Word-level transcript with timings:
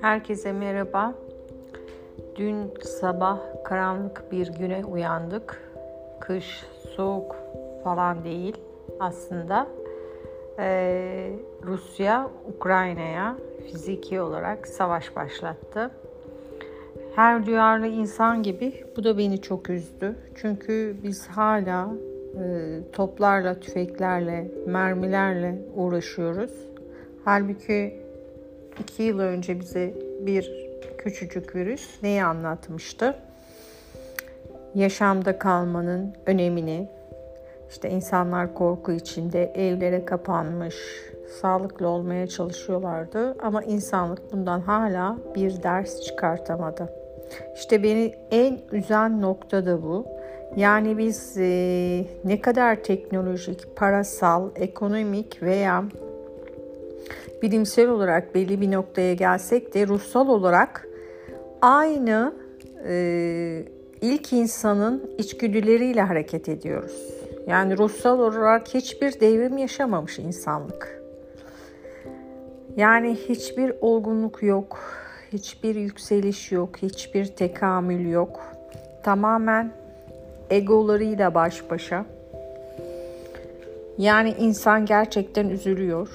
Herkese 0.00 0.52
merhaba. 0.52 1.14
Dün 2.36 2.74
sabah 2.82 3.40
karanlık 3.64 4.32
bir 4.32 4.52
güne 4.52 4.84
uyandık. 4.84 5.72
Kış, 6.20 6.66
soğuk 6.96 7.36
falan 7.84 8.24
değil 8.24 8.56
aslında. 9.00 9.66
Ee, 10.58 11.32
Rusya 11.62 12.30
Ukrayna'ya 12.56 13.36
fiziki 13.66 14.20
olarak 14.20 14.68
savaş 14.68 15.16
başlattı. 15.16 15.90
Her 17.14 17.46
duyarlı 17.46 17.86
insan 17.86 18.42
gibi 18.42 18.84
bu 18.96 19.04
da 19.04 19.18
beni 19.18 19.40
çok 19.40 19.70
üzdü. 19.70 20.16
Çünkü 20.34 20.96
biz 21.02 21.26
hala 21.26 21.90
e, 22.34 22.78
toplarla, 22.92 23.60
tüfeklerle, 23.60 24.50
mermilerle 24.66 25.58
uğraşıyoruz. 25.74 26.50
Halbuki 27.24 28.00
iki 28.80 29.02
yıl 29.02 29.18
önce 29.18 29.60
bize 29.60 29.94
bir 30.20 30.52
küçücük 30.98 31.56
virüs 31.56 32.02
neyi 32.02 32.24
anlatmıştı? 32.24 33.14
Yaşamda 34.74 35.38
kalmanın 35.38 36.14
önemini, 36.26 36.88
işte 37.70 37.90
insanlar 37.90 38.54
korku 38.54 38.92
içinde 38.92 39.44
evlere 39.44 40.04
kapanmış, 40.04 40.76
sağlıklı 41.40 41.88
olmaya 41.88 42.26
çalışıyorlardı 42.26 43.36
ama 43.42 43.62
insanlık 43.62 44.32
bundan 44.32 44.60
hala 44.60 45.18
bir 45.34 45.62
ders 45.62 46.00
çıkartamadı. 46.00 47.03
İşte 47.54 47.82
beni 47.82 48.14
en 48.30 48.58
üzen 48.72 49.22
nokta 49.22 49.66
da 49.66 49.82
bu. 49.82 50.06
Yani 50.56 50.98
biz 50.98 51.36
e, 51.38 52.06
ne 52.24 52.40
kadar 52.40 52.76
teknolojik, 52.76 53.76
parasal, 53.76 54.50
ekonomik 54.56 55.42
veya 55.42 55.84
bilimsel 57.42 57.88
olarak 57.88 58.34
belli 58.34 58.60
bir 58.60 58.72
noktaya 58.72 59.14
gelsek 59.14 59.74
de 59.74 59.86
ruhsal 59.86 60.28
olarak 60.28 60.88
aynı 61.62 62.34
e, 62.88 63.64
ilk 64.00 64.32
insanın 64.32 65.10
içgüdüleriyle 65.18 66.02
hareket 66.02 66.48
ediyoruz. 66.48 67.14
Yani 67.46 67.78
ruhsal 67.78 68.18
olarak 68.18 68.74
hiçbir 68.74 69.20
devrim 69.20 69.58
yaşamamış 69.58 70.18
insanlık. 70.18 71.02
Yani 72.76 73.14
hiçbir 73.14 73.72
olgunluk 73.80 74.42
yok, 74.42 74.78
hiçbir 75.34 75.74
yükseliş 75.74 76.52
yok, 76.52 76.76
hiçbir 76.82 77.26
tekamül 77.26 78.10
yok. 78.10 78.40
Tamamen 79.02 79.72
egolarıyla 80.50 81.34
baş 81.34 81.70
başa. 81.70 82.06
Yani 83.98 84.34
insan 84.38 84.86
gerçekten 84.86 85.48
üzülüyor 85.48 86.08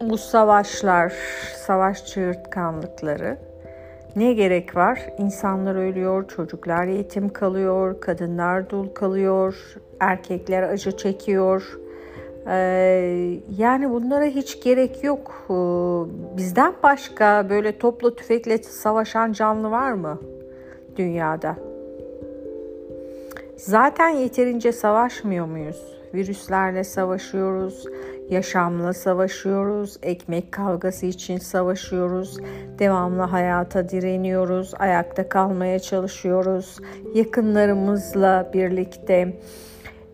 bu 0.00 0.18
savaşlar, 0.18 1.12
savaş 1.66 2.06
çığırtkanlıkları 2.06 3.38
ne 4.16 4.32
gerek 4.32 4.76
var? 4.76 5.06
İnsanlar 5.18 5.74
ölüyor, 5.74 6.28
çocuklar 6.28 6.84
yetim 6.84 7.28
kalıyor, 7.28 8.00
kadınlar 8.00 8.70
dul 8.70 8.88
kalıyor, 8.88 9.76
erkekler 10.00 10.62
acı 10.62 10.96
çekiyor. 10.96 11.78
Ee, 12.48 13.40
yani 13.58 13.90
bunlara 13.90 14.24
hiç 14.24 14.62
gerek 14.62 15.04
yok. 15.04 15.44
Ee, 15.50 15.54
bizden 16.36 16.74
başka 16.82 17.46
böyle 17.50 17.78
toplu 17.78 18.16
tüfekle 18.16 18.58
savaşan 18.58 19.32
canlı 19.32 19.70
var 19.70 19.92
mı 19.92 20.20
dünyada? 20.96 21.56
Zaten 23.56 24.08
yeterince 24.08 24.72
savaşmıyor 24.72 25.46
muyuz? 25.46 25.96
Virüslerle 26.14 26.84
savaşıyoruz, 26.84 27.86
yaşamla 28.30 28.92
savaşıyoruz, 28.92 29.98
ekmek 30.02 30.52
kavgası 30.52 31.06
için 31.06 31.38
savaşıyoruz, 31.38 32.38
devamlı 32.78 33.22
hayata 33.22 33.88
direniyoruz, 33.88 34.74
ayakta 34.78 35.28
kalmaya 35.28 35.78
çalışıyoruz, 35.78 36.78
yakınlarımızla 37.14 38.50
birlikte, 38.54 39.40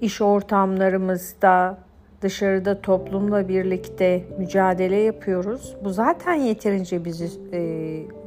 iş 0.00 0.20
ortamlarımızda, 0.20 1.78
dışarıda 2.22 2.80
toplumla 2.80 3.48
birlikte 3.48 4.24
mücadele 4.38 4.96
yapıyoruz. 4.96 5.76
Bu 5.84 5.90
zaten 5.90 6.34
yeterince 6.34 7.04
bizi 7.04 7.28
e, 7.52 7.60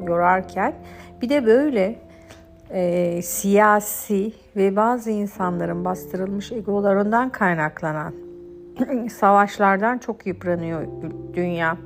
yorarken 0.07 0.73
bir 1.21 1.29
de 1.29 1.45
böyle 1.45 1.95
e, 2.69 3.21
siyasi 3.21 4.33
ve 4.55 4.75
bazı 4.75 5.11
insanların 5.11 5.85
bastırılmış 5.85 6.51
egolarından 6.51 7.29
kaynaklanan 7.29 8.13
savaşlardan 9.09 9.97
çok 9.97 10.27
yıpranıyor 10.27 10.87
dünya. 11.33 11.77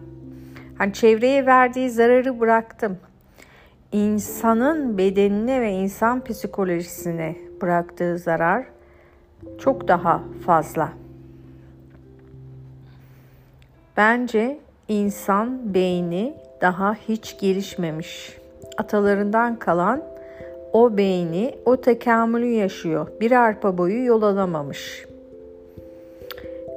Hani 0.77 0.93
çevreye 0.93 1.45
verdiği 1.45 1.89
zararı 1.89 2.39
bıraktım. 2.39 2.97
İnsanın 3.91 4.97
bedenine 4.97 5.61
ve 5.61 5.71
insan 5.71 6.23
psikolojisine 6.23 7.35
bıraktığı 7.61 8.17
zarar 8.17 8.65
çok 9.59 9.87
daha 9.87 10.23
fazla. 10.45 10.89
Bence 13.99 14.57
insan 14.87 15.73
beyni 15.73 16.33
daha 16.61 16.93
hiç 16.93 17.39
gelişmemiş. 17.39 18.37
Atalarından 18.77 19.59
kalan 19.59 20.03
o 20.73 20.97
beyni, 20.97 21.55
o 21.65 21.77
tekamülü 21.77 22.45
yaşıyor. 22.45 23.07
Bir 23.21 23.31
arpa 23.31 23.77
boyu 23.77 24.05
yol 24.05 24.21
alamamış. 24.21 25.05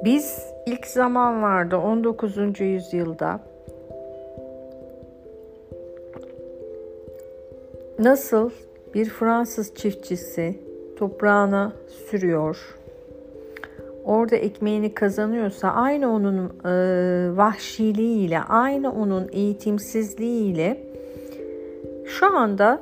Biz 0.05 0.39
ilk 0.65 0.87
zamanlarda 0.87 1.81
19. 1.81 2.59
yüzyılda 2.59 3.39
nasıl 7.99 8.49
bir 8.93 9.05
Fransız 9.05 9.75
çiftçisi 9.75 10.59
toprağına 10.97 11.73
sürüyor, 12.09 12.77
orada 14.03 14.35
ekmeğini 14.35 14.93
kazanıyorsa 14.93 15.69
aynı 15.69 16.13
onun 16.13 16.51
e, 16.65 17.37
vahşiliğiyle, 17.37 18.39
aynı 18.39 18.91
onun 18.91 19.29
eğitimsizliğiyle 19.31 20.87
şu 22.05 22.37
anda 22.37 22.81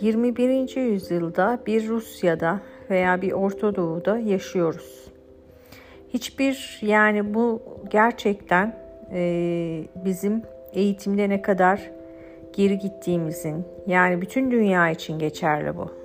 21. 0.00 0.76
yüzyılda 0.76 1.58
bir 1.66 1.88
Rusya'da 1.88 2.60
veya 2.90 3.22
bir 3.22 3.32
Orta 3.32 3.76
Doğu'da 3.76 4.18
yaşıyoruz. 4.18 5.04
Hiçbir 6.08 6.78
yani 6.82 7.34
bu 7.34 7.62
gerçekten 7.90 8.76
e, 9.12 9.84
bizim 10.04 10.42
eğitimde 10.72 11.28
ne 11.28 11.42
kadar 11.42 11.90
geri 12.52 12.78
gittiğimizin 12.78 13.64
yani 13.86 14.20
bütün 14.20 14.50
dünya 14.50 14.90
için 14.90 15.18
geçerli 15.18 15.76
bu. 15.76 16.01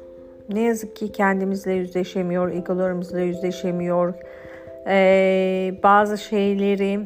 Ne 0.49 0.61
yazık 0.61 0.95
ki 0.95 1.11
kendimizle 1.11 1.73
yüzleşemiyor, 1.73 2.51
egolarımızla 2.51 3.19
yüzleşemiyor. 3.19 4.13
Ee, 4.87 5.73
bazı 5.83 6.17
şeyleri 6.17 6.99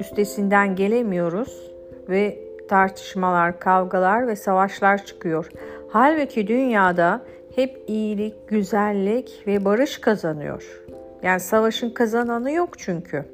üstesinden 0.00 0.76
gelemiyoruz 0.76 1.70
ve 2.08 2.38
tartışmalar, 2.68 3.60
kavgalar 3.60 4.28
ve 4.28 4.36
savaşlar 4.36 5.04
çıkıyor. 5.04 5.48
Halbuki 5.88 6.46
dünyada 6.46 7.22
hep 7.54 7.82
iyilik, 7.86 8.48
güzellik 8.48 9.42
ve 9.46 9.64
barış 9.64 9.98
kazanıyor. 9.98 10.82
Yani 11.22 11.40
savaşın 11.40 11.90
kazananı 11.90 12.52
yok 12.52 12.78
çünkü. 12.78 13.24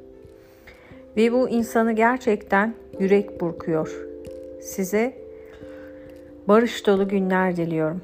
Ve 1.17 1.33
bu 1.33 1.49
insanı 1.49 1.91
gerçekten 1.91 2.73
yürek 2.99 3.41
burkuyor. 3.41 4.07
Size 4.61 5.13
barış 6.47 6.87
dolu 6.87 7.07
günler 7.07 7.57
diliyorum. 7.57 8.01